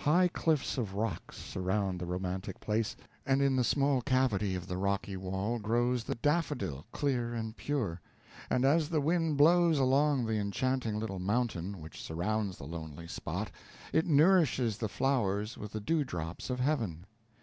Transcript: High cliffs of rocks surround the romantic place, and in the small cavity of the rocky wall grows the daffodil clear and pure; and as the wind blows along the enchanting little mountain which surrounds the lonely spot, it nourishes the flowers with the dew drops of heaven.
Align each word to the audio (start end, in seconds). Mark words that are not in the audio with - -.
High 0.00 0.28
cliffs 0.28 0.76
of 0.76 0.92
rocks 0.94 1.38
surround 1.38 2.00
the 2.00 2.04
romantic 2.06 2.60
place, 2.60 2.94
and 3.24 3.40
in 3.40 3.56
the 3.56 3.64
small 3.64 4.02
cavity 4.02 4.54
of 4.54 4.66
the 4.66 4.76
rocky 4.76 5.16
wall 5.16 5.58
grows 5.58 6.04
the 6.04 6.16
daffodil 6.16 6.84
clear 6.92 7.32
and 7.32 7.56
pure; 7.56 7.98
and 8.50 8.66
as 8.66 8.90
the 8.90 9.00
wind 9.00 9.38
blows 9.38 9.78
along 9.78 10.26
the 10.26 10.34
enchanting 10.36 10.98
little 11.00 11.18
mountain 11.18 11.80
which 11.80 12.02
surrounds 12.02 12.58
the 12.58 12.66
lonely 12.66 13.08
spot, 13.08 13.50
it 13.90 14.04
nourishes 14.04 14.76
the 14.76 14.88
flowers 14.90 15.56
with 15.56 15.72
the 15.72 15.80
dew 15.80 16.04
drops 16.04 16.50
of 16.50 16.60
heaven. 16.60 17.06